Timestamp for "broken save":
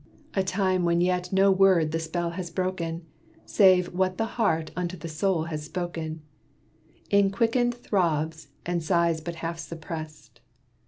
2.49-3.93